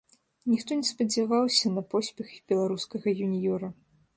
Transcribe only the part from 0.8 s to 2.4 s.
спадзяваўся на поспех